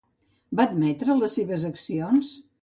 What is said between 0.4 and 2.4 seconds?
Va admetre les seves accions?